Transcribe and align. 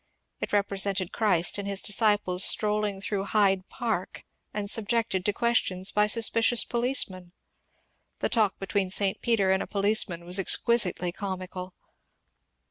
It 0.39 0.51
represented 0.51 1.11
Christ 1.11 1.59
and 1.59 1.67
his 1.67 1.79
disciples 1.79 2.43
strolling 2.43 3.01
through 3.01 3.25
Hyde 3.25 3.69
Park 3.69 4.25
and 4.51 4.67
subjected 4.67 5.23
to 5.23 5.31
questions 5.31 5.91
by 5.91 6.07
suspicious 6.07 6.63
policemen. 6.65 7.33
The 8.17 8.27
talk 8.27 8.57
between 8.57 8.89
St. 8.89 9.21
Peter 9.21 9.51
and 9.51 9.61
a 9.61 9.67
policeman 9.67 10.25
was 10.25 10.39
exquisitely 10.39 11.11
comical. 11.11 11.75